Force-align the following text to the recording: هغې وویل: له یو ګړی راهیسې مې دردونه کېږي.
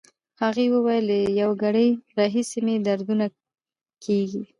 هغې 0.41 0.65
وویل: 0.73 1.03
له 1.11 1.17
یو 1.41 1.51
ګړی 1.63 1.87
راهیسې 2.17 2.59
مې 2.65 2.75
دردونه 2.87 3.25
کېږي. 4.03 4.43